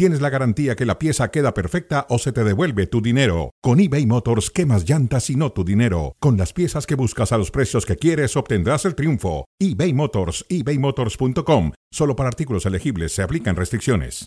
[0.00, 3.50] tienes la garantía que la pieza queda perfecta o se te devuelve tu dinero.
[3.60, 6.16] Con eBay Motors, quemas llantas y no tu dinero.
[6.20, 9.44] Con las piezas que buscas a los precios que quieres, obtendrás el triunfo.
[9.58, 11.72] eBay Motors, ebaymotors.com.
[11.92, 14.26] Solo para artículos elegibles se aplican restricciones.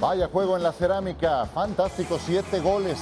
[0.00, 2.96] Vaya juego en la cerámica, fantástico, siete goles.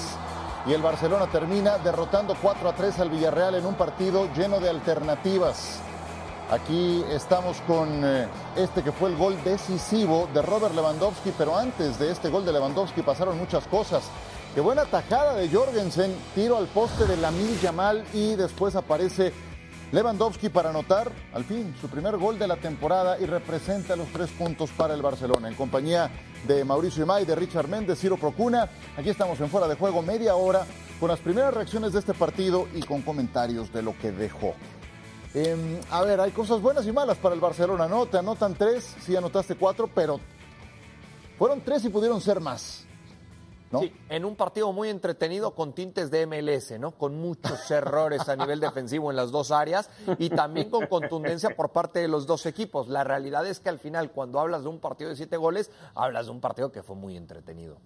[0.66, 4.68] Y el Barcelona termina derrotando 4 a 3 al Villarreal en un partido lleno de
[4.68, 5.80] alternativas.
[6.48, 11.98] Aquí estamos con eh, este que fue el gol decisivo de Robert Lewandowski, pero antes
[11.98, 14.04] de este gol de Lewandowski pasaron muchas cosas.
[14.54, 19.32] Qué buena tajada de Jorgensen, tiro al poste de Lamil Yamal y después aparece
[19.90, 24.30] Lewandowski para anotar, al fin, su primer gol de la temporada y representa los tres
[24.30, 25.48] puntos para el Barcelona.
[25.48, 26.12] En compañía
[26.46, 30.36] de Mauricio Imay, de Richard Méndez, Ciro Procuna, aquí estamos en Fuera de Juego media
[30.36, 30.64] hora
[31.00, 34.54] con las primeras reacciones de este partido y con comentarios de lo que dejó.
[35.34, 38.06] Em, a ver, hay cosas buenas y malas para el Barcelona, ¿no?
[38.06, 40.20] Te anotan tres, sí anotaste cuatro, pero
[41.38, 42.86] fueron tres y pudieron ser más.
[43.80, 46.92] Sí, en un partido muy entretenido con tintes de MLS, ¿no?
[46.92, 51.70] Con muchos errores a nivel defensivo en las dos áreas y también con contundencia por
[51.70, 52.88] parte de los dos equipos.
[52.88, 56.26] La realidad es que al final, cuando hablas de un partido de siete goles, hablas
[56.26, 57.76] de un partido que fue muy entretenido.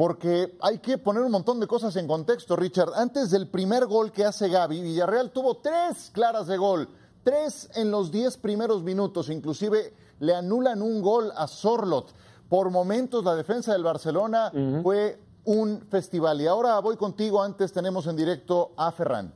[0.00, 2.94] Porque hay que poner un montón de cosas en contexto, Richard.
[2.94, 6.88] Antes del primer gol que hace Gaby, Villarreal tuvo tres claras de gol.
[7.22, 9.28] Tres en los diez primeros minutos.
[9.28, 12.14] Inclusive le anulan un gol a Sorlot.
[12.48, 14.50] Por momentos la defensa del Barcelona
[14.82, 16.40] fue un festival.
[16.40, 19.34] Y ahora voy contigo, antes tenemos en directo a Ferran.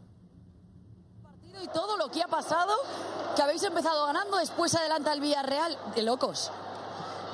[1.62, 2.72] Y todo lo que ha pasado,
[3.36, 6.50] que habéis empezado ganando, después adelanta el Villarreal, de locos.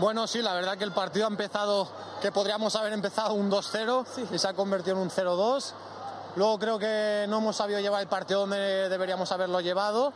[0.01, 1.87] Bueno, sí, la verdad que el partido ha empezado,
[2.20, 5.72] que podríamos haber empezado un 2-0 y se ha convertido en un 0-2.
[6.37, 10.12] Luego creo que no hemos sabido llevar el partido donde deberíamos haberlo llevado.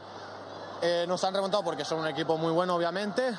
[0.81, 3.35] Eh, nos han remontado porque son un equipo muy bueno, obviamente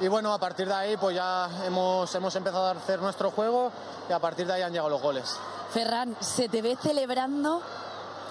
[0.00, 3.70] y bueno, a partir de ahí pues ya hemos, hemos empezado a hacer nuestro juego
[4.08, 5.36] y a partir de ahí han llegado los goles.
[5.72, 7.62] Ferran, se te ve celebrando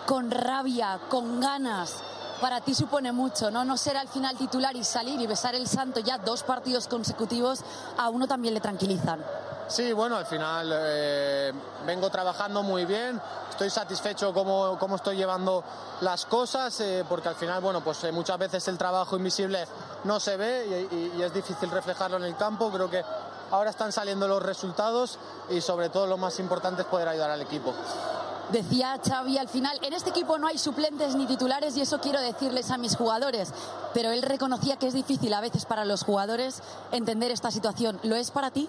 [0.07, 1.97] con rabia, con ganas.
[2.41, 3.65] Para ti supone mucho, ¿no?
[3.65, 7.61] No ser al final titular y salir y besar el santo ya dos partidos consecutivos,
[7.97, 9.23] a uno también le tranquilizan.
[9.69, 11.53] Sí, bueno, al final eh,
[11.85, 15.63] vengo trabajando muy bien, estoy satisfecho cómo, cómo estoy llevando
[16.01, 19.67] las cosas, eh, porque al final, bueno, pues eh, muchas veces el trabajo invisible
[20.05, 22.71] no se ve y, es difícil reflejarlo en el campo.
[22.71, 23.03] Creo que
[23.51, 25.19] ahora están saliendo los resultados
[25.49, 27.73] y sobre todo lo más importante es poder ayudar al equipo.
[28.51, 32.19] Decía Xavi al final, en este equipo no hay suplentes ni titulares y eso quiero
[32.19, 33.53] decirles a mis jugadores,
[33.93, 37.99] pero él reconocía que es difícil a veces para los jugadores entender esta situación.
[38.01, 38.67] ¿Lo es para ti?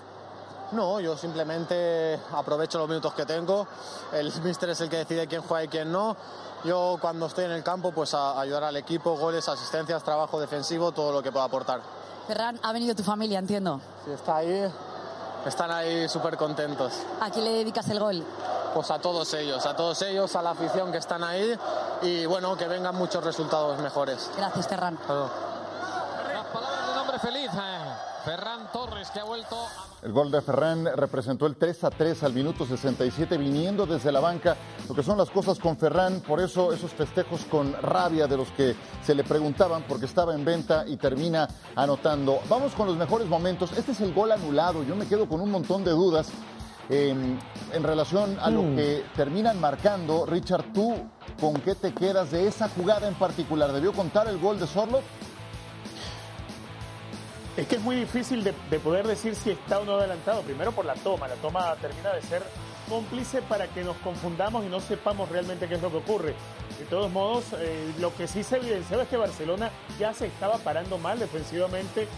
[0.73, 3.67] No, yo simplemente aprovecho los minutos que tengo.
[4.13, 6.15] El míster es el que decide quién juega y quién no.
[6.63, 10.93] Yo cuando estoy en el campo, pues a ayudar al equipo, goles, asistencias, trabajo defensivo,
[10.93, 11.81] todo lo que pueda aportar.
[12.27, 13.81] Ferran, ha venido tu familia, entiendo.
[14.05, 14.71] Sí, está ahí.
[15.47, 16.93] Están ahí súper contentos.
[17.21, 18.25] ¿A quién le dedicas el gol?
[18.75, 21.59] Pues a todos ellos, a todos ellos, a la afición que están ahí
[22.03, 24.31] y bueno, que vengan muchos resultados mejores.
[24.37, 24.99] Gracias, Ferran.
[25.09, 27.80] Las palabras de nombre feliz, eh.
[28.25, 30.07] Ferran Torres, que ha vuelto a...
[30.07, 34.21] El gol de Ferran representó el 3 a 3 al minuto 67 viniendo desde la
[34.21, 34.57] banca,
[34.89, 38.49] lo que son las cosas con Ferran, por eso esos festejos con rabia de los
[38.53, 42.41] que se le preguntaban porque estaba en venta y termina anotando.
[42.49, 43.73] Vamos con los mejores momentos.
[43.77, 46.29] Este es el gol anulado, yo me quedo con un montón de dudas.
[46.93, 47.39] En,
[47.85, 48.77] relación a lo mm.
[48.77, 50.93] que terminan marcando, Richard, ¿tú
[51.41, 53.71] con qué te quedas de esa jugada en particular?
[53.71, 55.01] ¿Debió contar el gol de Sorlo?
[57.61, 60.41] Es que es muy difícil de, poder decir si está o no adelantado.
[60.41, 61.29] Primero por la toma.
[61.29, 62.43] La toma termina de ser
[62.89, 66.35] cómplice para que nos confundamos y no sepamos realmente qué es lo que ocurre.
[66.79, 70.57] De todos modos, eh, lo que sí se evidenciaba es que Barcelona ya se estaba
[70.57, 72.09] parando mal defensivamente, eh,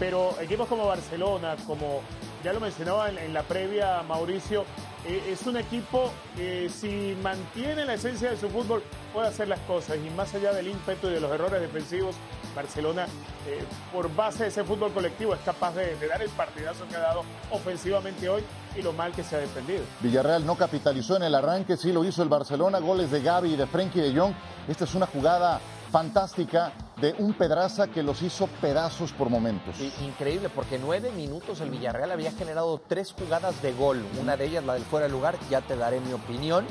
[0.00, 2.00] pero equipos como Barcelona, como
[2.42, 4.64] ya lo mencionaba en, la previa Mauricio,
[5.04, 8.82] eh, es un equipo que si mantiene la esencia de su fútbol
[9.12, 12.14] puede hacer las cosas y más allá del ímpetu y de los errores defensivos,
[12.54, 13.06] Barcelona
[13.48, 17.00] eh, por base de ese fútbol colectivo es capaz de, dar el partidazo que ha
[17.00, 18.42] dado ofensivamente hoy
[18.76, 19.82] y lo mal que se ha defendido.
[20.00, 23.56] Villarreal no capitalizó en el arranque, sí lo hizo el Barcelona, goles de Gaby y
[23.56, 24.34] de Frenkie de Jong.
[24.68, 25.60] Esta es una jugada
[25.92, 29.78] fantástica de un Pedraza que los hizo pedazos por momentos.
[30.00, 34.04] increíble, porque nueve minutos el Villarreal había generado tres jugadas de gol.
[34.20, 36.64] Una de ellas, la del fuera de lugar, ya te daré mi opinión.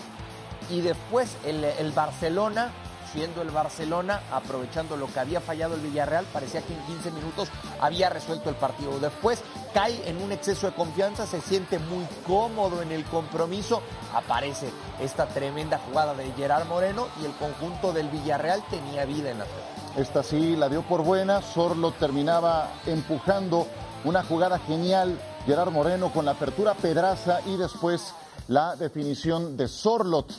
[0.70, 2.72] Y después el, el Barcelona
[3.12, 7.50] siendo el Barcelona, aprovechando lo que había fallado el Villarreal, parecía que en 15 minutos
[7.80, 9.00] había resuelto el partido.
[9.00, 9.42] Después
[9.74, 13.82] cae en un exceso de confianza, se siente muy cómodo en el compromiso,
[14.14, 14.70] aparece
[15.00, 19.46] esta tremenda jugada de Gerard Moreno y el conjunto del Villarreal tenía vida en la
[19.46, 19.72] pelota.
[19.98, 23.68] Esta sí la dio por buena, Sorlo terminaba empujando
[24.06, 28.14] una jugada genial, Gerard Moreno con la apertura Pedraza y después
[28.48, 30.32] la definición de Sorlot.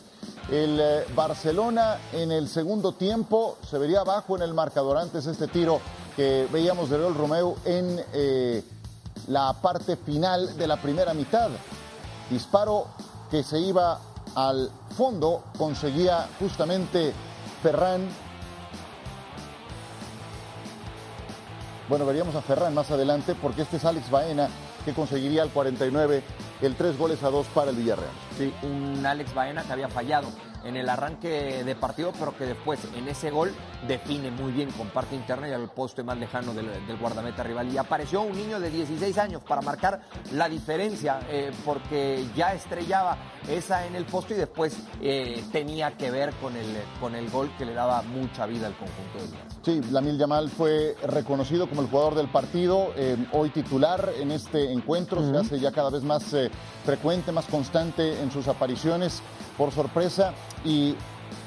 [0.50, 5.48] El eh, Barcelona en el segundo tiempo se vería abajo en el marcador antes este
[5.48, 5.80] tiro
[6.16, 8.62] que veíamos de Real Romeo en eh,
[9.28, 11.50] la parte final de la primera mitad.
[12.28, 12.86] Disparo
[13.30, 13.98] que se iba
[14.34, 17.12] al fondo, conseguía justamente
[17.62, 18.08] Ferran.
[21.88, 24.48] Bueno, veríamos a Ferran más adelante porque este es Alex Baena
[24.84, 26.22] que conseguiría al 49
[26.60, 28.10] el tres goles a dos para el Villarreal.
[28.36, 30.28] Sí, un Alex Baena que había fallado
[30.64, 33.52] en el arranque de partido, pero que después en ese gol
[33.86, 36.70] define muy bien con parte interna y al poste más lejano del,
[37.00, 37.72] guardameta rival.
[37.72, 43.16] Y apareció un niño de 16 años para marcar la diferencia, eh, porque ya estrellaba
[43.48, 46.66] esa en el poste y después eh, tenía que ver con el,
[47.00, 49.52] con el gol que le daba mucha vida al conjunto del Villarreal.
[49.62, 54.72] Sí, Lamil Yamal fue reconocido como el jugador del partido, eh, hoy titular en este
[54.72, 56.34] encuentro, se hace ya cada vez más
[56.84, 59.22] frecuente, más constante en sus apariciones
[59.56, 60.32] por sorpresa
[60.64, 60.94] y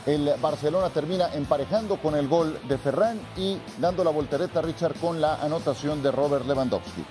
[0.05, 4.95] el Barcelona termina emparejando con el gol de Ferran y dando la voltereta a Richard
[4.95, 7.03] con la anotación de Robert Lewandowski.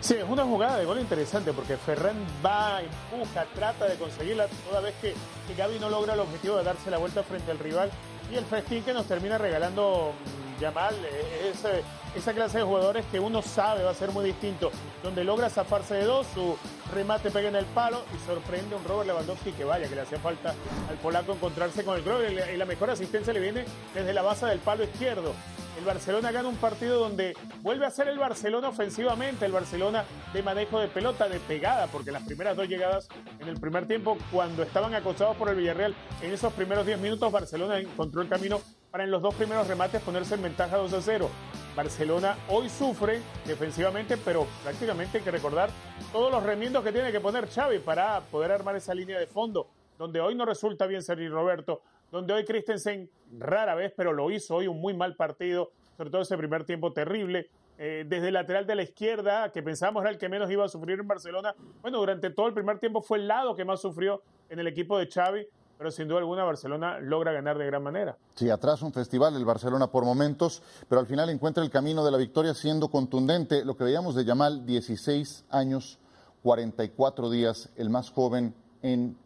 [0.00, 4.80] Sí, es una jugada de gol interesante porque Ferran va, empuja, trata de conseguirla toda
[4.80, 5.14] vez que,
[5.46, 7.90] que Gaby no logra el objetivo de darse la vuelta frente al rival
[8.30, 11.82] y el festín que nos termina regalando mm, Yamal eh, es eh,
[12.14, 14.70] esa clase de jugadores que uno sabe va a ser muy distinto,
[15.02, 16.56] donde logra zafarse de dos, su
[16.92, 20.02] remate pega en el palo y sorprende a un Robert Lewandowski que vaya, que le
[20.02, 20.54] hacía falta
[20.88, 23.64] al polaco encontrarse con el gol y la mejor asistencia le viene
[23.94, 25.34] desde la base del palo izquierdo.
[25.78, 30.42] El Barcelona gana un partido donde vuelve a ser el Barcelona ofensivamente, el Barcelona de
[30.42, 33.08] manejo de pelota, de pegada, porque las primeras dos llegadas
[33.38, 37.30] en el primer tiempo, cuando estaban acosados por el Villarreal, en esos primeros 10 minutos
[37.30, 38.60] Barcelona encontró el camino
[38.90, 41.30] para en los dos primeros remates ponerse en ventaja 2 a 0.
[41.76, 45.70] Barcelona hoy sufre defensivamente, pero prácticamente hay que recordar
[46.10, 49.68] todos los remiendos que tiene que poner Xavi para poder armar esa línea de fondo,
[49.96, 53.08] donde hoy no resulta bien Sergi Roberto, donde hoy Christensen
[53.38, 56.92] rara vez, pero lo hizo hoy un muy mal partido, sobre todo ese primer tiempo
[56.92, 57.48] terrible.
[57.80, 60.68] Eh, desde el lateral de la izquierda, que pensábamos era el que menos iba a
[60.68, 64.22] sufrir en Barcelona, bueno, durante todo el primer tiempo fue el lado que más sufrió
[64.48, 65.46] en el equipo de Xavi
[65.78, 68.18] pero sin duda alguna Barcelona logra ganar de gran manera.
[68.34, 72.10] Sí, atrás un festival el Barcelona por momentos, pero al final encuentra el camino de
[72.10, 73.64] la victoria siendo contundente.
[73.64, 76.00] Lo que veíamos de Yamal, 16 años,
[76.42, 79.16] 44 días, el más joven en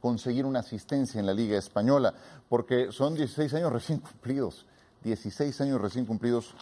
[0.00, 2.14] conseguir una asistencia en la Liga Española,
[2.48, 4.66] porque son 16 años recién cumplidos.
[5.02, 6.54] 16 años recién cumplidos.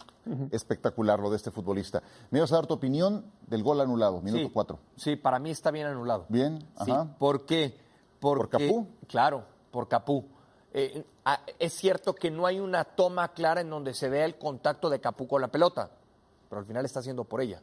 [0.51, 2.03] Espectacular lo de este futbolista.
[2.29, 4.79] Me vas a dar tu opinión del gol anulado, minuto 4.
[4.95, 6.25] Sí, para mí está bien anulado.
[6.29, 7.03] Bien, ajá.
[7.03, 7.75] Sí, ¿Por qué?
[8.19, 8.87] ¿Por Capú?
[9.07, 10.25] Claro, por Capú.
[10.71, 14.37] Eh, ah, es cierto que no hay una toma clara en donde se vea el
[14.37, 15.89] contacto de Capú con la pelota,
[16.47, 17.61] pero al final está haciendo por ella.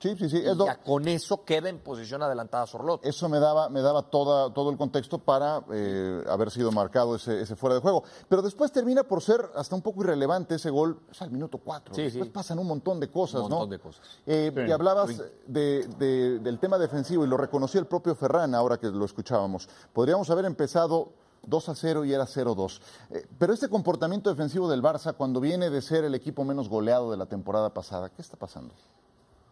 [0.00, 0.42] Sí, sí, sí.
[0.42, 3.04] ya con eso queda en posición adelantada Sorlot.
[3.04, 7.42] Eso me daba, me daba toda, todo el contexto para eh, haber sido marcado ese,
[7.42, 8.02] ese, fuera de juego.
[8.28, 11.94] Pero después termina por ser hasta un poco irrelevante ese gol, es al minuto cuatro.
[11.94, 14.02] Sí, después pasan un montón de cosas, un montón de cosas.
[14.26, 18.88] Eh, y hablabas de, del tema defensivo y lo reconoció el propio Ferran ahora que
[18.88, 19.68] lo escuchábamos.
[19.92, 21.12] Podríamos haber empezado
[21.46, 22.80] 2 a 0 y era 0-2.
[23.10, 27.10] Eh, pero este comportamiento defensivo del Barça, cuando viene de ser el equipo menos goleado
[27.10, 28.74] de la temporada pasada, ¿qué está pasando?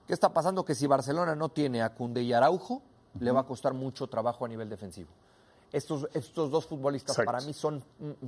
[0.08, 0.64] ¿Qué está pasando?
[0.64, 2.80] Que si Barcelona no tiene a Cunde y Araujo,
[3.20, 5.10] le va a costar mucho trabajo a nivel defensivo.
[5.70, 7.84] Estos, estos dos futbolistas para mí son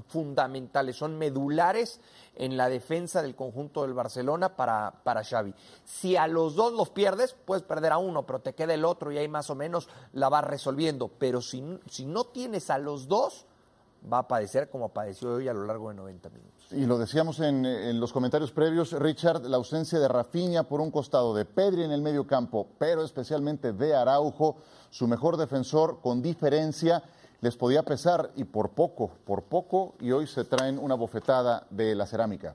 [0.08, 1.98] fundamentales, son medulares
[2.36, 5.54] en la defensa del conjunto del Barcelona para, para Xavi.
[5.86, 9.10] Si a los dos los pierdes, puedes perder a uno, pero te queda el otro
[9.10, 11.08] y ahí más o menos la vas resolviendo.
[11.08, 13.46] Pero si, si no tienes a los dos,
[14.10, 16.72] va a padecer como padeció hoy a lo largo de 90 minutos.
[16.72, 21.34] Y lo decíamos en, los comentarios previos, Richard, la ausencia de Rafinha por un costado,
[21.34, 24.56] de Pedri en el medio campo, pero especialmente de Araujo,
[24.90, 27.02] su mejor defensor con diferencia,
[27.40, 31.94] les podía pesar y por poco, por poco, y hoy se traen una bofetada de
[31.94, 32.54] la cerámica.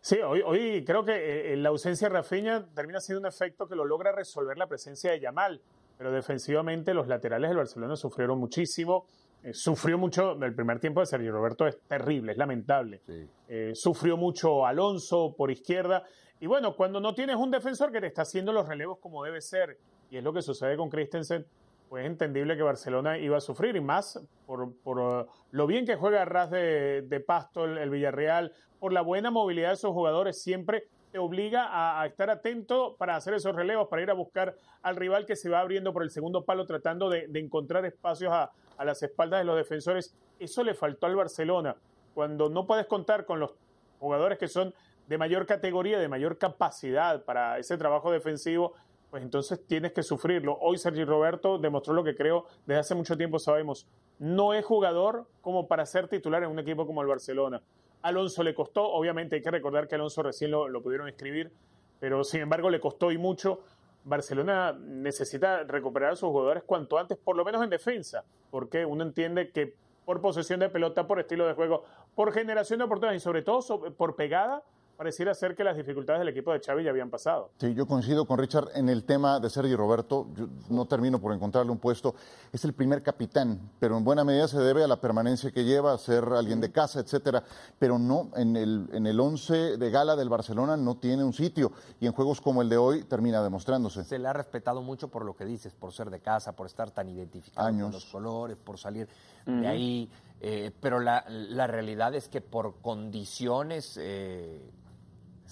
[0.00, 3.76] Sí, hoy, hoy creo que eh, la ausencia de Rafinha termina siendo un efecto que
[3.76, 5.62] lo logra resolver la presencia de Yamal,
[6.02, 9.06] pero defensivamente los laterales del Barcelona sufrieron muchísimo.
[9.44, 13.02] Eh, sufrió mucho, el primer tiempo de Sergio Roberto es terrible, es lamentable.
[13.46, 16.02] Eh, sufrió mucho Alonso por izquierda.
[16.40, 19.40] Y bueno, cuando no tienes un defensor que te está haciendo los relevos como debe
[19.40, 19.78] ser,
[20.10, 21.46] y es lo que sucede con Christensen,
[21.88, 25.86] pues es entendible que Barcelona iba a sufrir y más por, por uh, lo bien
[25.86, 29.76] que juega a ras de, de pasto el, el, Villarreal, por la buena movilidad de
[29.76, 34.14] sus jugadores, siempre te obliga a, estar atento para hacer esos relevos, para ir a
[34.14, 37.84] buscar al rival que se va abriendo por el segundo palo tratando de, de encontrar
[37.84, 40.16] espacios a, a las espaldas de los defensores.
[40.40, 41.76] Eso le faltó al Barcelona.
[42.14, 43.52] Cuando no puedes contar con los
[44.00, 44.74] jugadores que son
[45.06, 48.72] de mayor categoría, de mayor capacidad para ese trabajo defensivo,
[49.10, 50.56] pues entonces tienes que sufrirlo.
[50.62, 53.86] Hoy Sergi Roberto demostró lo que creo desde hace mucho tiempo sabemos.
[54.18, 57.60] No es jugador como para ser titular en un equipo como el Barcelona.
[58.02, 61.52] Alonso le costó, obviamente hay que recordar que Alonso recién lo, lo pudieron escribir,
[62.00, 63.60] pero sin embargo le costó y mucho.
[64.04, 69.04] Barcelona necesita recuperar a sus jugadores cuanto antes, por lo menos en defensa, porque uno
[69.04, 73.24] entiende que por posesión de pelota, por estilo de juego, por generación de oportunidades y
[73.24, 74.64] sobre todo por pegada,
[75.02, 77.50] pareciera ser que las dificultades del equipo de Xavi ya habían pasado.
[77.58, 80.28] Sí, yo coincido con Richard en el tema de Sergio Roberto.
[80.36, 82.14] Yo no termino por encontrarle un puesto.
[82.52, 85.92] Es el primer capitán, pero en buena medida se debe a la permanencia que lleva,
[85.92, 87.42] a ser alguien de casa, etcétera.
[87.80, 91.72] Pero no, en el, en el once de gala del Barcelona no tiene un sitio
[91.98, 94.04] y en juegos como el de hoy termina demostrándose.
[94.04, 96.92] Se le ha respetado mucho por lo que dices, por ser de casa, por estar
[96.92, 97.86] tan identificado Años.
[97.86, 99.08] con los colores, por salir
[99.48, 99.60] uh -huh.
[99.62, 100.10] de ahí.
[100.44, 104.60] Eh, pero la, la, realidad es que por condiciones eh,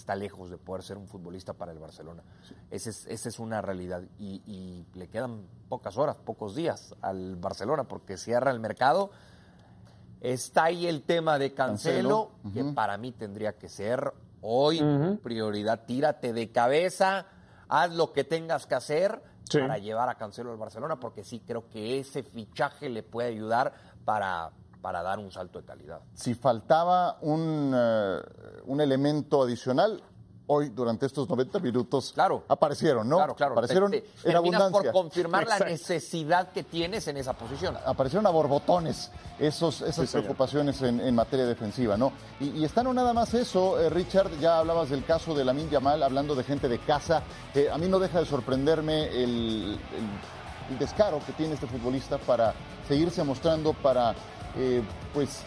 [0.00, 2.23] está lejos de poder ser un futbolista para el Barcelona.
[2.49, 2.54] Sí.
[2.71, 4.02] Esa es, esa es una realidad.
[4.19, 9.11] Y, y, le quedan pocas horas, pocos días al Barcelona, porque cierra el mercado.
[10.21, 12.52] Está ahí el tema de Cancelo, Cancelo.
[12.52, 12.75] que uh -huh.
[12.75, 15.19] para mí tendría que ser hoy uh -huh.
[15.21, 15.85] prioridad.
[15.87, 17.26] Tírate de cabeza,
[17.69, 19.59] haz lo que tengas que hacer sí.
[19.59, 23.73] para llevar a Cancelo al Barcelona, porque sí creo que ese fichaje le puede ayudar
[24.04, 24.50] para
[24.81, 26.01] para dar un salto de calidad.
[26.15, 30.03] Si faltaba un, uh, un elemento adicional,
[30.53, 32.43] hoy durante estos 90 minutos claro.
[32.49, 33.17] aparecieron, ¿no?
[33.17, 33.53] Claro, claro.
[33.53, 34.83] Aparecieron te, te, en abundancia.
[34.83, 35.65] por confirmar Exacto.
[35.65, 37.77] la necesidad que tienes en esa posición.
[37.87, 42.13] Aparecieron a borbotones esos, esas sí, preocupaciones en, en, materia defensiva, ¿no?
[42.41, 45.71] Y, y está no nada más eso, eh, Richard, ya hablabas del caso de Lamin
[45.71, 47.23] Yamal, hablando de gente de casa.
[47.55, 52.19] Eh, a mí no deja de sorprenderme el, el, el descaro que tiene este futbolista
[52.19, 52.55] para
[52.89, 54.17] seguirse mostrando, para
[54.57, 55.42] eh, pues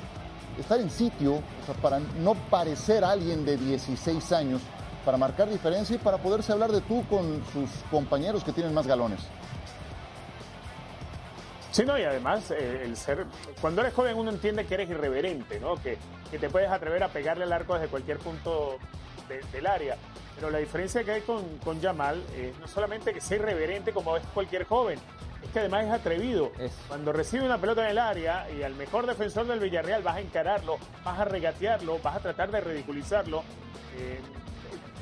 [0.59, 1.41] estar en sitio,
[1.81, 4.61] para no parecer alguien de 16 años,
[5.03, 8.87] para marcar diferencia y para poderse hablar de tú con sus compañeros que tienen más
[8.87, 9.19] galones.
[11.71, 13.25] Sí, no, y además eh, el ser,
[13.59, 15.75] cuando eres joven uno entiende que eres irreverente, ¿no?
[15.81, 15.97] Que,
[16.29, 18.77] que te puedes atrever a pegarle al arco desde cualquier punto
[19.27, 19.97] de, del área.
[20.35, 24.15] Pero la diferencia que hay con, con Yamal es no solamente que sea irreverente como
[24.17, 24.99] es cualquier joven,
[25.43, 26.51] es que además es atrevido.
[26.87, 30.21] Cuando recibe una pelota en el área y al mejor defensor del Villarreal vas a
[30.21, 33.43] encararlo, vas a regatearlo, vas a tratar de ridiculizarlo,
[33.97, 34.19] eh,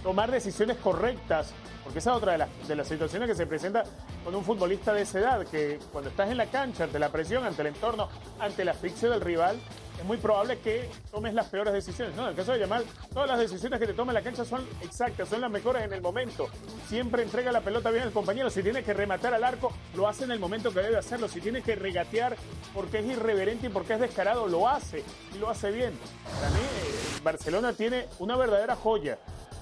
[0.04, 3.84] tomar decisiones correctas, porque esa es otra de las, de las situaciones que se presenta
[4.24, 7.46] con un futbolista de esa edad, que cuando estás en la cancha, ante la presión,
[7.46, 9.58] ante el entorno, ante la asfixia del rival,
[10.02, 12.16] es muy probable que tomes las peores decisiones.
[12.16, 14.44] No, en el caso de Yamal, todas las decisiones que te toma en la cancha
[14.44, 16.48] son exactas, son las mejores en el momento.
[16.88, 18.50] Siempre entrega la pelota bien al compañero.
[18.50, 21.28] Si tiene que rematar al arco, lo hace en el momento que debe hacerlo.
[21.28, 22.36] Si tiene que regatear
[22.74, 25.04] porque es irreverente y porque es descarado, lo hace
[25.36, 25.94] y lo hace bien.
[26.24, 29.20] Para mí, eh, Barcelona tiene una verdadera joya.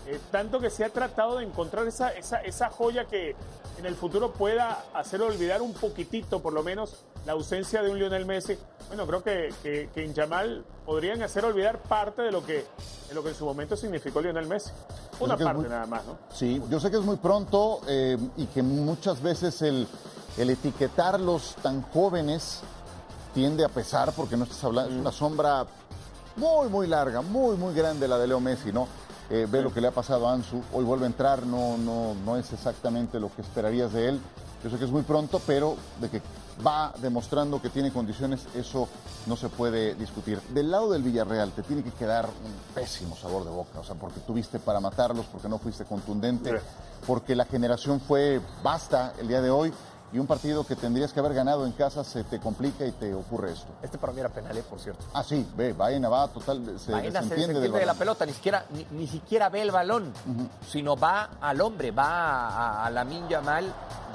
[0.08, 3.36] Eh, tanto que se ha tratado de encontrar esa, esa, esa joya que
[3.80, 6.96] en el futuro pueda hacer olvidar un poquitito, por lo menos,
[7.26, 8.58] la ausencia de un Lionel Messi.
[8.88, 12.66] Bueno, creo que, que, que en Yamal podrían hacer olvidar parte de lo que,
[13.08, 14.72] de lo que en su momento significó Lionel Messi.
[15.20, 16.18] Una parte muy, nada más, ¿no?
[16.34, 19.88] Sí, yo sé que es muy pronto eh, y que muchas veces el,
[20.38, 22.62] el etiquetarlos tan jóvenes
[23.34, 24.94] tiende a pesar porque no estás hablando, mm.
[24.96, 25.66] es una sombra
[26.36, 28.88] muy, muy larga, muy, muy grande la de Leo Messi, ¿no?
[29.30, 32.16] Eh, ve lo que le ha pasado a Ansu, hoy vuelve a entrar, no, no,
[32.26, 34.22] no es exactamente lo que esperarías de él.
[34.64, 36.22] Yo sé que es muy pronto, pero de que
[36.66, 38.90] va demostrando que tiene condiciones, eso
[39.28, 40.42] no se puede discutir.
[40.50, 43.96] Del lado del Villarreal te tiene que quedar un pésimo sabor de boca, o sea,
[43.96, 46.60] porque tuviste para matarlos, porque no fuiste contundente,
[47.08, 49.72] porque la generación fue basta el día de hoy
[50.12, 53.14] y un partido que tendrías que haber ganado en casa se te complica y te
[53.14, 53.68] ocurre esto.
[53.82, 54.64] Este para mí era penal, ¿eh?
[54.68, 55.06] por cierto.
[55.14, 58.66] Ah, sí, ve, Baena va total, se Baena se del de la pelota, ni siquiera,
[58.72, 60.50] ni, ni, siquiera ve el balón, uh -huh.
[60.68, 63.72] sino va al hombre, va a, a la Minja mal.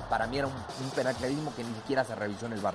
[0.08, 2.74] Para mí era un, un, penal clarísimo que ni siquiera se revisó en el bar.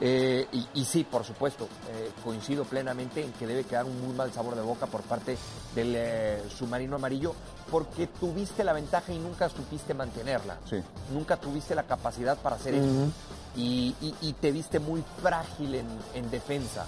[0.00, 4.14] Eh, y, y, sí, por supuesto, eh, coincido plenamente en que debe quedar un muy
[4.14, 5.36] mal sabor de boca por parte
[5.74, 7.34] del eh, submarino amarillo,
[7.70, 10.56] porque tuviste la ventaja y nunca supiste mantenerla.
[10.68, 10.82] Sí.
[11.12, 13.02] Nunca tuviste la capacidad para hacer uh -huh.
[13.04, 13.12] eso.
[13.54, 16.86] Y, y, y, te viste muy frágil en, en defensa.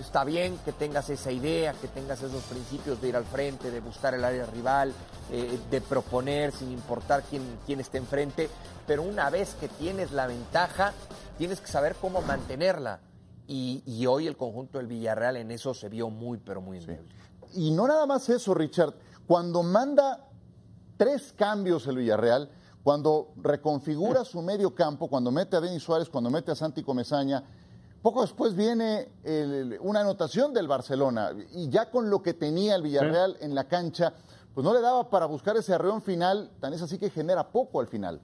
[0.00, 3.80] Está bien que tengas esa idea, que tengas esos principios de ir al frente, de
[3.80, 4.92] buscar el área rival,
[5.30, 8.48] eh, de proponer sin importar quién, quién esté enfrente,
[8.86, 10.92] pero una vez que tienes la ventaja,
[11.38, 13.00] tienes que saber cómo mantenerla.
[13.52, 17.08] Y, hoy el conjunto del Villarreal en eso se vio muy, pero muy débil.
[17.52, 18.94] Y no nada más eso, Richard.
[19.26, 20.28] Cuando manda
[20.96, 22.48] tres cambios el Villarreal,
[22.84, 27.42] cuando reconfigura su medio campo, cuando mete a Denis Suárez, cuando mete a Santi Comesaña,
[28.02, 29.08] poco después viene
[29.80, 34.14] una anotación del Barcelona y ya con lo que tenía el Villarreal en la cancha,
[34.54, 37.80] pues no le daba para buscar ese arreón final, tan es así que genera poco
[37.80, 38.20] al final.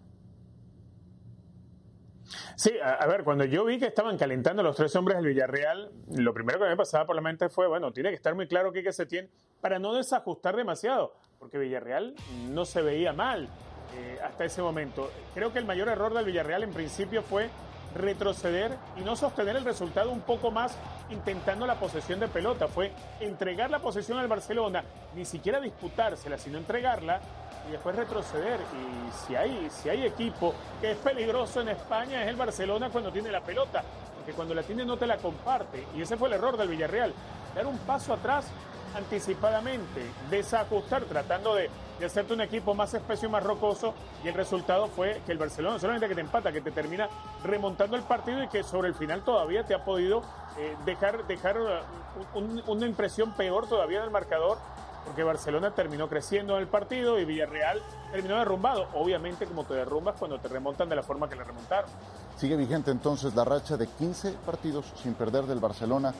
[2.57, 6.35] Sí, a, ver, cuando yo vi que estaban calentando los tres hombres del Villarreal, lo
[6.35, 8.93] primero que me pasaba por la mente fue, bueno, tiene que estar muy claro que
[8.93, 9.29] se tiene
[9.61, 12.15] para no desajustar demasiado, porque Villarreal
[12.49, 13.49] no se veía mal
[13.95, 15.11] eh, hasta ese momento.
[15.35, 17.51] Creo que el mayor error del Villarreal en principio fue
[17.95, 20.77] retroceder y no sostener el resultado un poco más
[21.11, 22.69] intentando la posesión de pelota.
[22.69, 27.21] Fue entregar la posesión al Barcelona, ni siquiera disputársela, sino entregarla
[27.69, 28.61] y después retroceder.
[28.61, 33.11] Y si hay, si hay equipo que es peligroso en España es el Barcelona cuando
[33.11, 33.83] tiene la pelota,
[34.17, 35.87] porque cuando la tiene no te la comparte.
[35.97, 37.13] Y ese fue el error del Villarreal,
[37.55, 38.47] dar un paso atrás
[38.95, 41.71] anticipadamente, desajustar, tratando de,
[42.05, 45.79] hacerte un equipo más espeso y más rocoso, y el resultado fue que el Barcelona
[45.79, 47.09] solamente que te empata, que te termina
[47.43, 50.23] remontando el partido y que sobre el final todavía te ha podido
[50.59, 54.59] eh, dejar, dejar uh, una impresión peor todavía del marcador,
[55.07, 58.89] porque Barcelona terminó creciendo en el partido y Villarreal terminó derrumbado.
[58.95, 61.89] Obviamente como te derrumbas cuando te remontan de la forma que le remontaron.
[62.37, 66.13] Sigue vigente entonces la racha de 15 partidos sin perder del Barcelona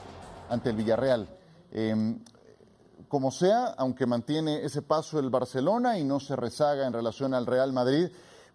[0.49, 1.27] ante el Villarreal.
[1.71, 2.19] Em,
[3.07, 7.45] como sea, aunque mantiene ese paso el Barcelona y no se rezaga en relación al
[7.45, 8.09] Real Madrid,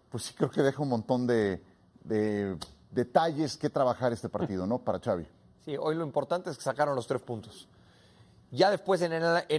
[0.09, 1.61] pues sí creo que deja un montón de,
[2.91, 4.79] detalles que trabajar este partido, ¿no?
[4.79, 5.25] Para Xavi.
[5.65, 7.67] Sí, hoy lo importante es que sacaron los tres puntos.
[8.51, 9.13] Ya después en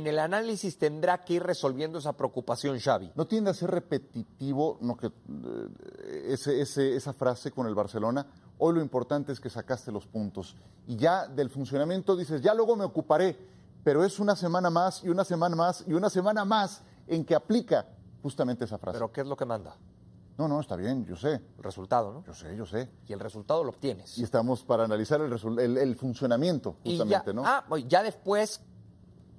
[0.06, 3.10] el, análisis tendrá que ir resolviendo esa preocupación Xavi.
[3.16, 8.24] ¿No tiende a ser repetitivo no, que, eh, ese, esa frase con el Barcelona?
[8.58, 10.54] Hoy lo importante es que sacaste los puntos.
[10.86, 13.36] Y ya del funcionamiento dices, ya luego me ocuparé
[13.84, 17.34] pero es una semana más y una semana más y una semana más en que
[17.34, 17.86] aplica
[18.23, 18.99] justamente esa frase.
[18.99, 19.76] ¿Pero qué es lo que manda?
[20.36, 21.34] No, no, está bien, yo sé.
[21.58, 22.25] El resultado, ¿no?
[22.25, 22.90] Yo sé, yo sé.
[23.06, 24.18] Y el resultado lo obtienes.
[24.18, 27.44] Y estamos para analizar el, el, funcionamiento, justamente, ¿no?
[27.47, 28.60] Ah, ya después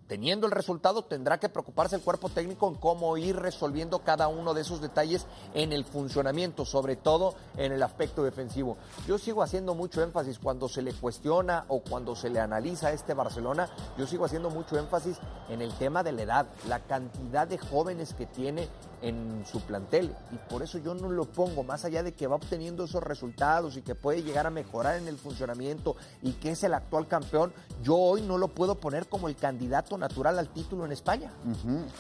[0.07, 4.53] teniendo el resultado, tendrá que preocuparse el cuerpo técnico en cómo ir resolviendo cada uno
[4.53, 8.77] de esos detalles en el funcionamiento, sobre todo en el aspecto defensivo.
[9.07, 12.91] Yo sigo haciendo mucho énfasis cuando se le cuestiona o cuando se le analiza a
[12.91, 15.17] este Barcelona, yo sigo haciendo mucho énfasis
[15.49, 18.69] en el tema de la edad, la cantidad de jóvenes que tiene
[19.01, 22.37] en su plantel y por eso yo no lo pongo más allá de que va
[22.37, 26.63] obteniendo esos resultados y que puede llegar a mejorar en el funcionamiento y que es
[26.63, 30.85] el actual campeón, yo hoy no lo puedo poner como el candidato natural al título
[30.85, 31.31] en España.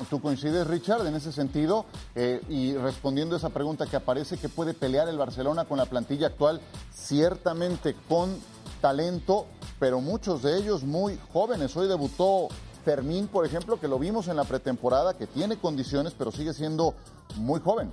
[0.09, 1.85] ¿Tú coincides, Richard, en ese sentido?
[2.15, 5.85] Eh, y respondiendo a esa pregunta que aparece, que puede pelear el Barcelona con la
[5.85, 6.61] plantilla actual?
[6.93, 8.39] Ciertamente con
[8.81, 9.47] talento,
[9.79, 11.75] pero muchos de ellos muy jóvenes.
[11.75, 12.49] Hoy debutó
[12.83, 16.93] Fermín, por ejemplo, que lo vimos en la pretemporada, que tiene condiciones, pero sigue siendo
[17.37, 17.91] muy joven.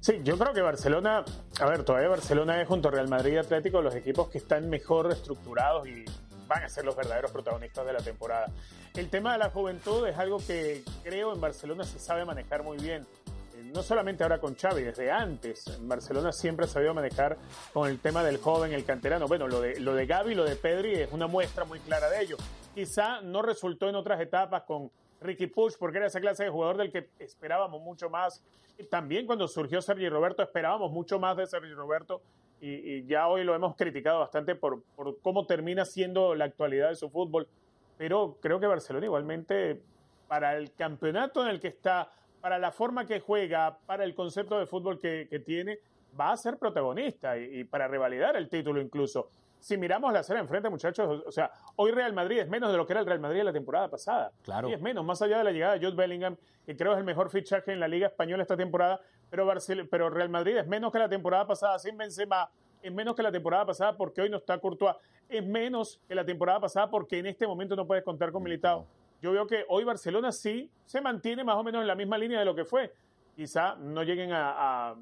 [0.00, 1.24] Sí, yo creo que Barcelona,
[1.60, 4.68] a ver, todavía Barcelona es junto a Real Madrid y Atlético los equipos que están
[4.68, 6.04] mejor estructurados y
[6.52, 8.50] van a ser los verdaderos protagonistas de la temporada.
[8.94, 12.76] El tema de la juventud es algo que creo en Barcelona se sabe manejar muy
[12.76, 13.06] bien.
[13.54, 15.66] Eh, no solamente ahora con Xavi, desde antes.
[15.68, 17.38] En Barcelona siempre ha sabido manejar
[17.72, 19.26] con el tema del joven, el canterano.
[19.28, 22.20] Bueno, lo de, lo de Gaby, lo de Pedri es una muestra muy clara de
[22.20, 22.36] ello.
[22.74, 24.90] Quizá no resultó en otras etapas con
[25.22, 28.42] Ricky Push, porque era esa clase de jugador del que esperábamos mucho más.
[28.90, 32.22] También cuando surgió Sergi Roberto, esperábamos mucho más de Sergi Roberto
[32.62, 36.94] y, ya hoy lo hemos criticado bastante por, por cómo termina siendo la actualidad de
[36.94, 37.48] su fútbol,
[37.98, 39.80] pero creo que Barcelona igualmente
[40.28, 44.58] para el campeonato en el que está, para la forma que juega, para el concepto
[44.58, 45.78] de fútbol que, tiene,
[46.18, 49.28] va a ser protagonista y, para revalidar el título incluso.
[49.58, 52.86] Si miramos la serie enfrente, muchachos, o sea, hoy Real Madrid es menos de lo
[52.86, 54.32] que era el Real Madrid la temporada pasada.
[54.42, 54.68] Claro.
[54.68, 57.04] Y es menos, más allá de la llegada de Jude Bellingham, que creo es el
[57.04, 59.00] mejor fichaje en la Liga Española esta temporada,
[59.32, 59.48] pero,
[59.90, 62.50] pero Real Madrid es menos que la temporada pasada sin Benzema,
[62.82, 64.94] es menos que la temporada pasada porque hoy no está Courtois,
[65.26, 68.86] es menos que la temporada pasada porque en este momento no puedes contar con Militao.
[69.22, 72.40] Yo veo que hoy Barcelona sí se mantiene más o menos en la misma línea
[72.40, 72.92] de lo que fue.
[73.34, 74.96] Quizá no lleguen a, a,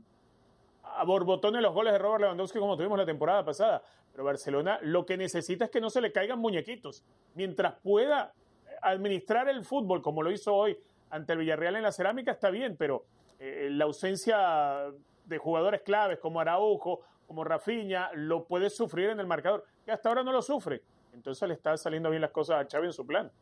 [0.85, 5.05] a borbotones los goles de Robert Lewandowski como tuvimos la temporada pasada, pero Barcelona lo
[5.07, 7.03] que necesita es que no se le caigan muñequitos.
[7.35, 8.33] Mientras pueda
[8.81, 10.79] administrar el fútbol como lo hizo hoy
[11.11, 13.07] ante el Villarreal en la cerámica está bien, pero
[13.41, 14.93] eh, la ausencia
[15.25, 20.11] de jugadores claves como Araujo, como Rafinha, lo puede sufrir en el marcador, que hasta
[20.11, 20.83] ahora no lo sufre.
[21.15, 23.33] Entonces le están saliendo bien las cosas a Xavi en su plan.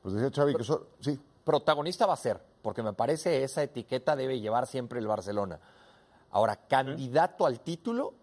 [0.00, 1.20] Pues decía Xavi que eso, sí.
[1.44, 5.60] Protagonista va a ser, porque me parece esa etiqueta debe llevar siempre el Barcelona.
[6.30, 8.14] Ahora, candidato al título,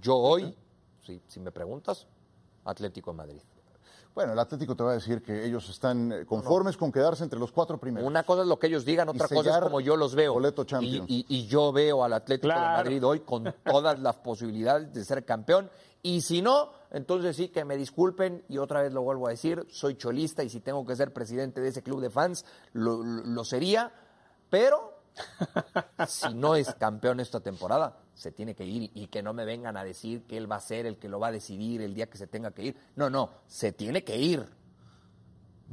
[0.00, 0.54] yo hoy,
[1.00, 2.06] si, si me preguntas,
[2.64, 3.42] Atlético de Madrid.
[4.14, 7.38] Bueno, el Atlético te va a decir que ellos están eh, conformes con quedarse entre
[7.38, 8.06] los cuatro primeros.
[8.06, 10.34] Una cosa es lo que ellos digan, otra cosa es como yo los veo.
[10.34, 11.06] boleto Y, Champions.
[11.08, 12.60] y- y yo veo al Atlético de.
[12.60, 15.70] Madrid hoy con todas las posibilidades de ser campeón.
[16.02, 19.64] Y si no, entonces sí que me disculpen y otra vez lo vuelvo a decir,
[19.70, 22.44] soy cholista y si tengo que ser presidente de ese club de fans,
[22.74, 23.92] lo, lo- lo sería.
[24.50, 24.91] Pero
[26.06, 29.76] si no es campeón esta temporada, se tiene que ir y que no me vengan
[29.76, 32.08] a decir que él va a ser el que lo va a decidir el día
[32.08, 32.76] que se tenga que ir.
[32.96, 34.46] No, no, se tiene que ir.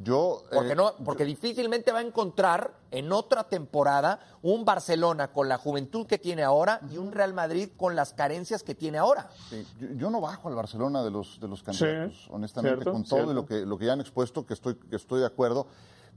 [0.01, 5.49] Yo, Porque, eh, no, porque difícilmente va a encontrar en otra temporada un Barcelona con
[5.49, 9.29] la juventud que tiene ahora y un Real Madrid con las carencias que tiene ahora.
[9.49, 12.93] Sí, yo, yo no bajo al Barcelona de los, de los candidatos, Sí, honestamente, cierto,
[12.93, 15.67] con todo lo que, lo que ya han expuesto, que estoy, que estoy de acuerdo,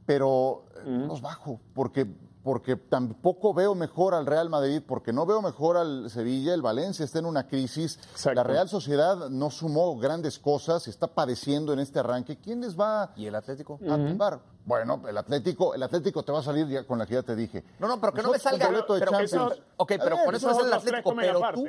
[0.07, 2.07] pero no los bajo, porque,
[2.43, 7.05] porque tampoco veo mejor al Real Madrid, porque no veo mejor al Sevilla, el Valencia
[7.05, 8.35] está en una crisis, Exacto.
[8.35, 13.13] la Real Sociedad no sumó grandes cosas, está padeciendo en este arranque, ¿quién les va
[13.17, 13.79] ¿Y el Atlético?
[13.89, 14.41] a tumbar?
[14.65, 17.35] Bueno, el Atlético, el Atlético te va a salir ya con la que ya te
[17.37, 17.65] dije.
[17.79, 18.67] No, no, pero que no me salga.
[18.69, 19.33] un boleto de pero Champions.
[19.53, 21.67] eso- ok, pero Eh, con eso Esos es el Atlético, pero tú.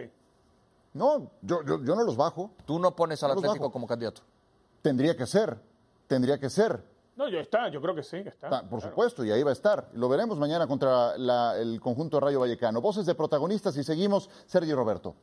[0.94, 2.52] No, yo, yo, yo no los bajo.
[2.66, 4.22] tú no pones al No Atlético como candidato.
[4.84, 5.60] Tendría que ser,
[6.08, 6.84] tendría que ser.
[7.16, 8.50] No, yo está, yo creo que sí, que está.
[8.50, 8.82] Por Claro.
[8.90, 9.88] supuesto, y ahí va a estar.
[9.94, 12.82] Lo veremos mañana contra la- el conjunto de Rayo Vallecano.
[12.82, 14.30] Voces de protagonistas y seguimos.
[14.48, 15.14] Sergio Roberto.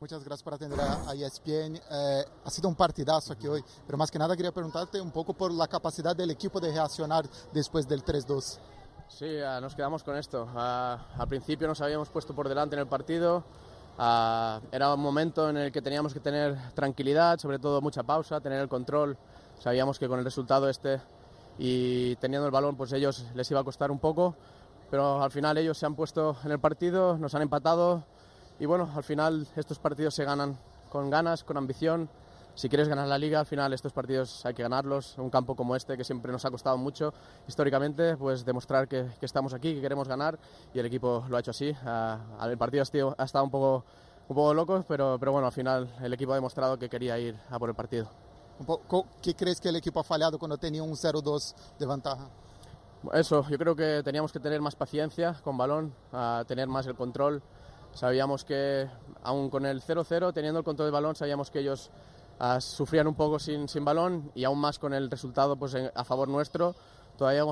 [0.00, 1.76] Muchas gracias por atender a, a ESPN.
[1.90, 5.32] Eh, ha sido un partidazo aquí hoy, pero más que nada quería preguntarte un poco
[5.32, 8.60] por la capacidad del equipo de reaccionar después del 3-2.
[9.08, 10.46] Sí, ah, nos quedamos con esto.
[10.54, 13.42] Ah, al principio nos habíamos puesto por delante en el partido.
[13.98, 18.38] Ah, era un momento en el que teníamos que tener tranquilidad, sobre todo mucha pausa,
[18.40, 19.16] tener el control.
[19.58, 21.00] Sabíamos que con el resultado este
[21.58, 24.36] y teniendo el balón, pues ellos les iba a costar un poco.
[24.90, 28.04] Pero al final ellos se han puesto en el partido, nos han empatado.
[28.58, 30.56] Y bueno, al final estos partidos se ganan
[30.88, 32.08] con ganas, con ambición.
[32.54, 35.16] Si quieres ganar la liga, al final estos partidos hay que ganarlos.
[35.18, 37.12] Un campo como este, que siempre nos ha costado mucho
[37.46, 40.38] históricamente, pues demostrar que, estamos aquí, que queremos ganar.
[40.74, 41.72] Y el equipo lo ha hecho así.
[41.84, 42.82] Ah, el partido
[43.16, 43.84] ha estado un poco,
[44.28, 47.36] un poco loco, pero, pero bueno, al final el equipo ha demostrado que quería ir
[47.50, 48.27] a por el partido.
[49.22, 52.28] ¿Qué crees que el equipo ha fallado cuando tenía un 0-2 de ventaja?
[53.12, 56.96] Eso, yo creo que teníamos que tener más paciencia con balón, a tener más el
[56.96, 57.42] control.
[57.94, 58.88] Sabíamos que,
[59.22, 61.90] aún con el 0-0, teniendo el control del balón, sabíamos que ellos
[62.40, 65.90] ah, sufrían un poco sin, sin balón y aún más con el resultado pues, en-
[65.94, 66.74] a favor nuestro.
[67.18, 67.44] Todavía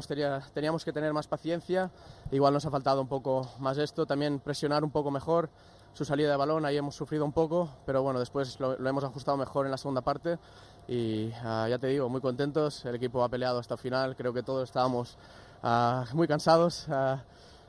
[0.54, 1.90] teníamos que tener más paciencia,
[2.30, 5.50] igual nos ha faltado un poco más esto, también presionar un poco mejor
[5.92, 9.02] su salida de balón, ahí hemos sufrido un poco, pero bueno, después lo, lo hemos
[9.02, 10.38] ajustado mejor en la segunda parte.
[10.86, 14.32] Y ah, ya te digo, muy contentos, el equipo ha peleado hasta el final, creo
[14.32, 15.18] que todos estábamos
[15.62, 17.22] ah, muy cansados, ah,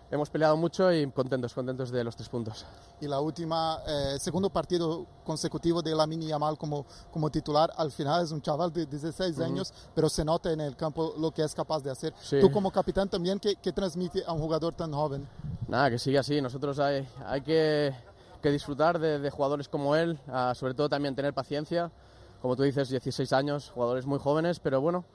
[0.09, 2.65] hemos peleado mucho y contentos, contentos de los tres puntos.
[3.01, 7.71] Y la última, eh, segundo partido consecutivo de Lamine Yamal como, como titular.
[7.77, 11.31] Al final es un chaval de 16 años, pero se nota en el campo lo
[11.31, 12.13] que es capaz de hacer.
[12.21, 12.39] Sí.
[12.39, 15.27] Tú como capitán también, ¿qué, qué transmite a un jugador tan joven?
[15.67, 16.41] Nada, que siga así.
[16.41, 17.93] Nosotros hay, hay que,
[18.41, 21.91] que disfrutar de, de jugadores como él, ah, sobre todo también tener paciencia.
[22.41, 25.05] Como tú dices, 16 años, jugadores muy jóvenes, pero bueno,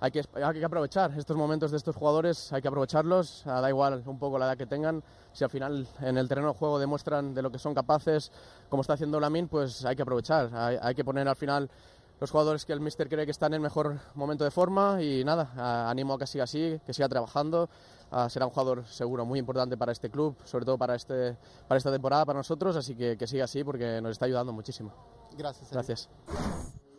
[0.00, 3.68] hay que, hay que aprovechar estos momentos de estos jugadores, hay que aprovecharlos, ah, da
[3.68, 5.02] igual un poco la edad que tengan.
[5.32, 8.30] Si al final en el terreno de juego demuestran de lo que son capaces,
[8.68, 10.50] como está haciendo Lamin, pues hay que aprovechar.
[10.54, 11.70] Hay, hay que poner al final
[12.20, 15.88] los jugadores que el míster cree que están en mejor momento de forma y nada,
[15.88, 17.68] animo a que siga así, que siga trabajando.
[18.10, 21.36] Ah, será un jugador seguro muy importante para este club, sobre todo para, este,
[21.68, 24.92] para esta temporada, para nosotros, así que que siga así porque nos está ayudando muchísimo.
[25.36, 25.70] Gracias.
[25.70, 26.08] Gracias.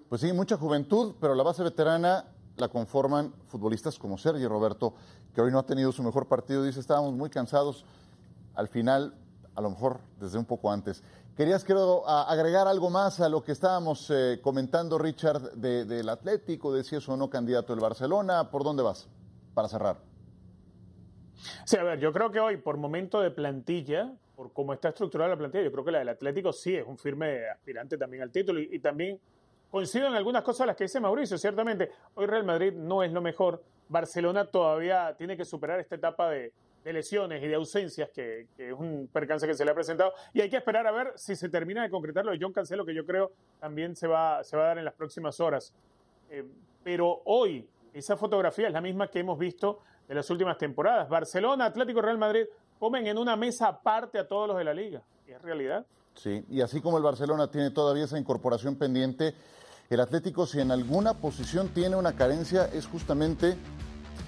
[0.08, 2.26] Pues sí, mucha juventud, pero la base veterana
[2.60, 4.94] la conforman futbolistas como Sergio Roberto,
[5.34, 6.64] que hoy no ha tenido su mejor partido.
[6.64, 7.86] Dice, estábamos muy cansados.
[8.56, 9.14] Al final,
[9.56, 11.04] a lo mejor desde un poco antes.
[11.38, 11.66] Querías,
[12.06, 16.84] a- agregar algo más a lo que estábamos eh, comentando, Richard, de- del Atlético, de
[16.84, 18.50] si es o no candidato del Barcelona.
[18.52, 19.08] ¿Por dónde vas?
[19.54, 19.98] Para cerrar.
[21.66, 25.30] Sí, a ver, yo creo que hoy, por momento de plantilla, por cómo está estructurada
[25.30, 28.32] la plantilla, yo creo que la del Atlético sí es un firme aspirante también al
[28.32, 28.60] título.
[28.60, 29.20] Y también
[29.70, 31.38] coincido en algunas cosas las que dice Mauricio.
[31.38, 33.62] Ciertamente, hoy Real Madrid no es lo mejor.
[33.88, 36.52] Barcelona todavía tiene que superar esta etapa de,
[36.86, 40.12] lesiones y de ausencias, que, que es un percance que se le ha presentado.
[40.34, 42.84] Y hay que esperar a ver si se termina de concretar lo de John Cancelo,
[42.84, 45.72] que yo creo también se va, se va a dar en las próximas horas.
[46.32, 46.44] Eh,
[46.84, 51.08] pero hoy esa fotografía es la misma que hemos visto de las últimas temporadas.
[51.10, 52.46] Barcelona, Atlético, Real Madrid
[52.80, 55.04] comen en una mesa aparte a todos los de la liga.
[55.28, 55.86] Y es realidad.
[56.22, 59.34] Sí, y así como el Barcelona tiene todavía esa incorporación pendiente,
[59.90, 63.56] el Atlético si en alguna posición tiene una carencia es justamente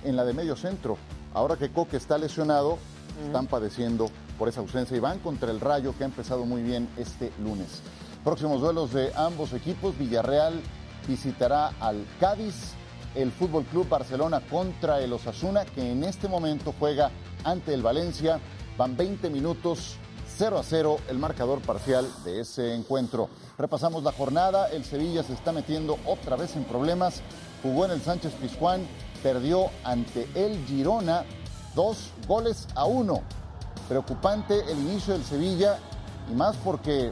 [0.06, 0.98] en la de medio centro.
[1.34, 2.78] Ahora que Coque está lesionado,
[3.26, 6.88] están padeciendo por esa ausencia y van contra el Rayo que ha empezado muy bien
[6.96, 7.82] este lunes.
[8.24, 10.62] Próximos duelos de ambos equipos, Villarreal
[11.10, 12.74] visitará al Cádiz,
[13.16, 17.12] el Fútbol Club Barcelona contra el Osasuna que en este momento juega
[17.44, 18.40] ante el Valencia.
[18.78, 19.98] Van 20 minutos
[20.42, 23.30] 0 a 0 el marcador parcial de ese encuentro.
[23.60, 27.22] Repasamos la jornada, el Sevilla se está metiendo otra vez en problemas,
[27.62, 28.88] jugó en el Sánchez Pizjuán,
[29.22, 31.26] perdió ante el Girona
[31.76, 33.22] dos goles a uno.
[33.88, 35.78] Preocupante el inicio del Sevilla
[36.28, 37.12] y más porque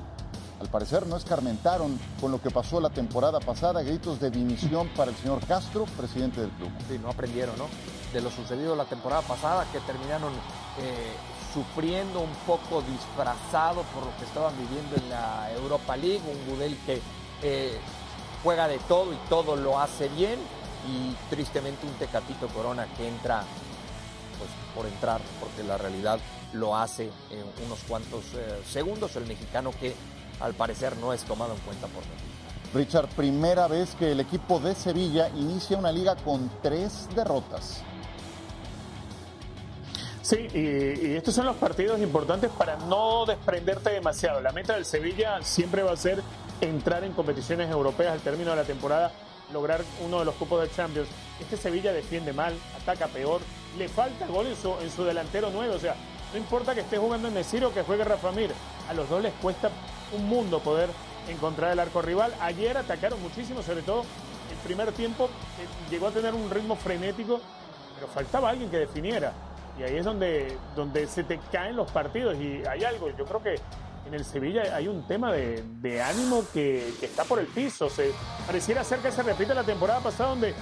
[0.60, 5.12] al parecer no escarmentaron con lo que pasó la temporada pasada, gritos de dimisión para
[5.12, 6.72] el señor Castro, presidente del club.
[6.88, 7.68] Sí, no aprendieron, ¿no?
[8.12, 10.34] De lo sucedido la temporada pasada, que terminaron
[10.80, 11.14] eh,
[11.54, 16.78] sufriendo un poco disfrazado por lo que estaban viviendo en la Europa League, un Gudel
[16.86, 17.02] que
[17.42, 17.78] eh,
[18.44, 20.40] juega de todo y todo lo hace bien,
[20.88, 23.44] y tristemente un Tecatito Corona que entra
[24.38, 26.20] pues, por entrar, porque la realidad
[26.54, 29.96] lo hace en unos cuantos eh, segundos, el mexicano que
[30.40, 32.30] al parecer no es tomado en cuenta por México.
[32.74, 37.82] Richard, primera vez que el equipo de Sevilla inicia una liga con tres derrotas.
[40.30, 44.40] Sí, y, estos son los partidos importantes para no desprenderte demasiado.
[44.42, 46.22] La meta del Sevilla siempre va a ser
[46.62, 49.12] entrar en competiciones europeas al término de la temporada,
[49.52, 51.10] lograr uno de los cupos de Champions.
[51.40, 53.42] Este Sevilla defiende mal, ataca peor,
[53.76, 55.74] le falta gol en su, en su delantero nuevo.
[55.74, 55.96] O sea,
[56.32, 58.52] no importa que esté jugando en Nesir o que juegue Rafa Mir,
[58.88, 59.72] a los dos les cuesta
[60.16, 60.92] un mundo poder
[61.28, 62.36] encontrar el arco rival.
[62.40, 64.02] Ayer atacaron muchísimo, sobre todo
[64.52, 67.42] el primer tiempo eh, llegó a tener un ritmo frenético,
[67.96, 69.49] pero faltaba alguien que definiera.
[69.80, 72.36] Y ahí es donde, donde se te caen los partidos.
[72.38, 73.56] Y hay algo, yo creo que
[74.06, 77.90] en el Sevilla hay un tema de, ánimo que, que, está por el piso.
[77.90, 78.12] Se,
[78.46, 80.54] pareciera ser que se repite la temporada pasada donde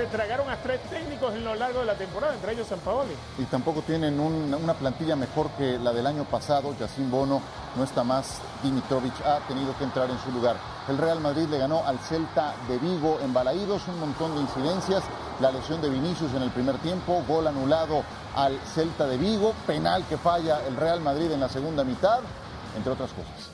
[0.00, 3.12] se tragaron a tres técnicos en lo largo de la temporada, entre ellos San Paoli.
[3.36, 6.74] Y tampoco tienen una plantilla mejor que la del año pasado.
[6.78, 7.42] Yacine Bono
[7.76, 8.40] no está más.
[8.62, 10.56] Dimitrovic ha tenido que entrar en su lugar.
[10.88, 15.02] El Real Madrid le ganó al Celta de Vigo en Balaídos, un montón de incidencias.
[15.38, 18.02] La lesión de Vinicius en el primer tiempo, gol anulado
[18.36, 22.20] al Celta de Vigo, penal que falla el Real Madrid en la segunda mitad,
[22.74, 23.49] entre otras cosas.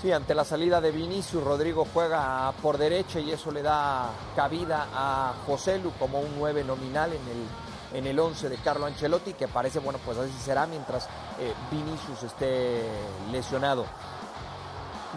[0.00, 4.88] Sí, ante la salida de Vinicius, Rodrigo juega por derecha y eso le da cabida
[4.94, 9.32] a José Lu como un 9 nominal en el, en el 11 de Carlo Ancelotti,
[9.32, 11.08] que parece, bueno, pues así será mientras
[11.40, 12.82] eh, Vinicius esté
[13.32, 13.86] lesionado.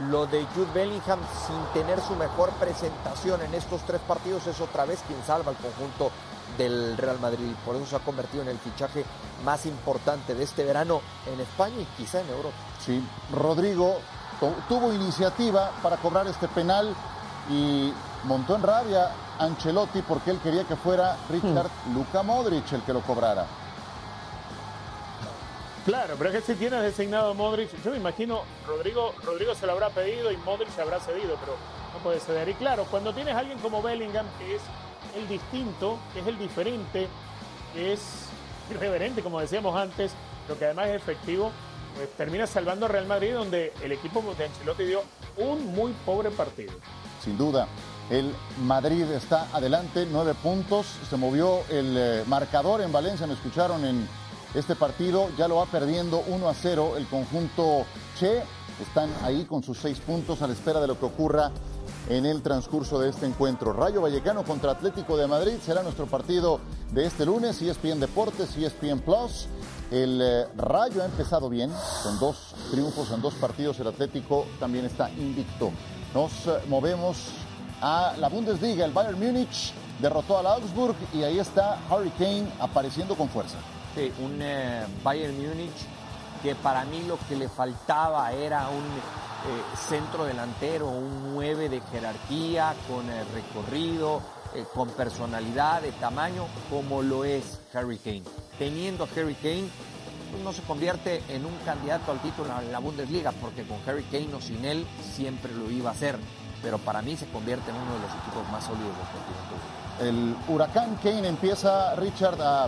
[0.09, 4.85] Lo de Jude Bellingham sin tener su mejor presentación en estos tres partidos es otra
[4.85, 6.09] vez quien salva al conjunto
[6.57, 7.51] del Real Madrid.
[7.65, 9.03] Por eso se ha convertido en el fichaje
[9.43, 12.55] más importante de este verano en España y quizá en Europa.
[12.79, 13.97] Sí, Rodrigo
[14.67, 16.95] tuvo iniciativa para cobrar este penal
[17.49, 17.91] y
[18.23, 21.93] montó en rabia Ancelotti porque él quería que fuera Richard hmm.
[21.93, 23.45] Luca Modric el que lo cobrara.
[25.85, 29.65] Claro, pero es que si tienes designado a Modric, yo me imagino Rodrigo, Rodrigo se
[29.65, 31.55] lo habrá pedido y Modric se habrá cedido, pero
[31.93, 32.47] no puede ceder.
[32.49, 34.61] Y claro, cuando tienes a alguien como Bellingham, que es
[35.15, 37.07] el distinto, que es el diferente,
[37.73, 38.01] que es
[38.69, 40.11] irreverente, como decíamos antes,
[40.45, 41.51] pero que además es efectivo,
[41.95, 45.03] pues, termina salvando a Real Madrid, donde el equipo de Ancelotti dio
[45.37, 46.73] un muy pobre partido.
[47.23, 47.67] Sin duda.
[48.09, 50.87] El Madrid está adelante, nueve puntos.
[51.09, 54.07] Se movió el eh, marcador en Valencia, me escucharon en
[54.55, 55.29] este partido.
[55.37, 57.85] Ya lo va perdiendo 1 a 0 el conjunto
[58.17, 58.41] Che.
[58.81, 61.51] Están ahí con sus seis puntos a la espera de lo que ocurra
[62.09, 63.71] en el transcurso de este encuentro.
[63.71, 66.59] Rayo Vallecano contra Atlético de Madrid será nuestro partido
[66.91, 67.61] de este lunes.
[67.61, 69.47] ESPN Deportes, ESPN Plus.
[69.91, 71.71] El eh, Rayo ha empezado bien,
[72.03, 73.79] con dos triunfos en dos partidos.
[73.79, 75.71] El Atlético también está invicto.
[76.13, 77.29] Nos eh, movemos
[77.81, 78.85] a la Bundesliga.
[78.85, 83.57] El Bayern Múnich derrotó al Augsburg y ahí está Harry Kane apareciendo con fuerza.
[83.95, 85.87] Sí, un eh, Bayern Múnich
[86.41, 89.28] que para mí lo que le faltaba era un
[89.75, 94.21] centro delantero, un 9 de jerarquía, con recorrido,
[94.73, 98.23] con personalidad, de tamaño, como lo es Harry Kane
[98.59, 99.69] teniendo a Harry Kane,
[100.43, 104.35] no se convierte en un candidato al título en la Bundesliga, porque con Harry Kane
[104.35, 106.19] o sin él siempre lo iba a hacer.
[106.61, 110.45] Pero para mí se convierte en uno de los equipos más sólidos del continente.
[110.49, 112.67] El huracán Kane empieza, Richard, a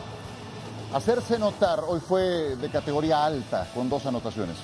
[0.93, 1.81] hacerse notar.
[1.86, 4.55] Hoy fue de categoría alta, con dos anotaciones.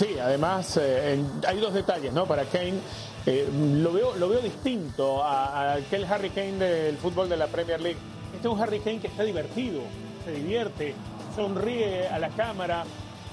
[0.00, 2.24] Sí, además eh, hay dos detalles, ¿no?
[2.24, 2.80] Para Kane
[3.26, 7.78] eh, lo veo lo veo distinto a, aquel Harry Kane del fútbol de la Premier
[7.82, 7.98] League
[8.34, 9.82] este es un Harry Kane que está divertido,
[10.24, 10.94] se divierte,
[11.36, 12.84] sonríe a la cámara,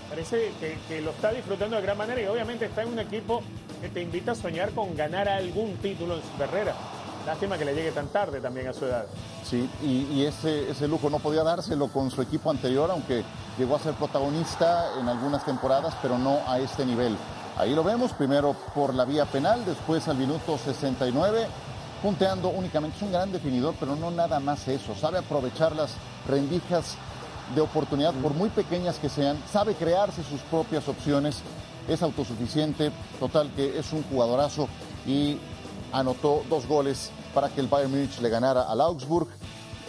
[0.09, 0.51] Parece
[0.87, 3.41] que lo está disfrutando de gran manera y obviamente está en un equipo
[3.81, 6.75] que te invita a soñar con ganar algún título en su carrera.
[7.27, 9.05] Lástima que le llegue tan tarde también a su edad.
[9.43, 13.21] Sí, y, ese, ese lujo no podía dárselo con su equipo anterior, aunque
[13.57, 17.17] llegó a ser protagonista en algunas temporadas, pero no a este nivel.
[17.57, 21.47] Ahí lo vemos, primero por la vía penal, después al minuto 69,
[22.01, 22.95] punteando únicamente.
[22.95, 24.95] Es un gran definidor, pero no nada más eso.
[24.95, 25.95] Sabe aprovechar las
[26.29, 26.95] rendijas
[27.53, 31.41] de oportunidad, por muy pequeñas que sean, sabe crearse sus propias opciones,
[31.89, 34.69] es autosuficiente, total que es un jugadorazo
[35.05, 35.37] y
[35.91, 39.27] anotó dos goles para que el Bayern Múnich le ganara al Augsburg.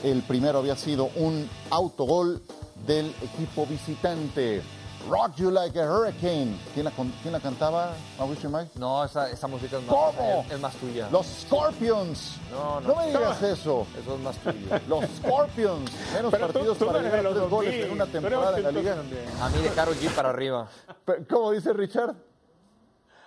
[0.02, 2.40] El primero había sido un autogol
[2.87, 4.62] del equipo visitante.
[5.08, 6.58] Rock You Like a Hurricane.
[6.74, 8.68] ¿Quién la, con- quién la cantaba, Mauricio May?
[8.74, 10.44] No, esa, esa música es más, ¿Cómo?
[10.46, 11.08] es, es más tuya.
[11.11, 12.37] Los Scorpions.
[12.50, 12.88] No, no.
[12.88, 13.87] No me digas eso.
[14.00, 14.66] Eso es más tuyo.
[14.88, 15.90] Los Scorpions.
[16.12, 18.62] Menos Pero partidos tú para llegar a los tres goles 2000, en una temporada en
[18.64, 18.92] la liga.
[18.94, 19.44] ochentoso.
[19.44, 20.68] A mí de Karol G para arriba.
[21.04, 22.14] Pero, ¿Cómo dice Richard?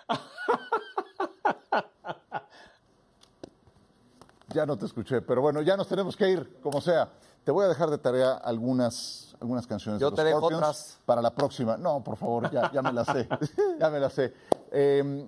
[4.53, 7.09] Ya no te escuché, pero bueno, ya nos tenemos que ir, como sea.
[7.43, 10.63] Te voy a dejar de tarea algunas, algunas canciones Yo de los te dejo Scorpions
[10.63, 10.99] otras.
[11.05, 11.77] para la próxima.
[11.77, 13.27] No, por favor, ya, ya me las sé.
[13.79, 14.33] ya me las sé.
[14.71, 15.27] Eh,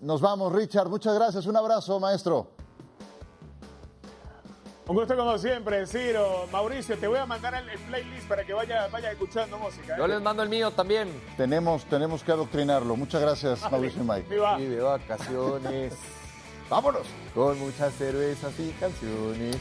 [0.00, 0.88] nos vamos, Richard.
[0.88, 1.44] Muchas gracias.
[1.46, 2.48] Un abrazo, maestro.
[4.86, 6.46] Un gusto como siempre, Ciro.
[6.50, 9.94] Mauricio, te voy a mandar el, el playlist para que vayas vaya escuchando música.
[9.94, 9.98] ¿eh?
[9.98, 11.08] Yo les mando el mío también.
[11.36, 12.96] Tenemos, tenemos que adoctrinarlo.
[12.96, 14.28] Muchas gracias, Mauricio y Mike.
[14.28, 14.60] Viva.
[14.60, 15.92] Y de vacaciones.
[16.70, 17.06] Vámonos.
[17.34, 19.56] Con muchas cervezas y canciones.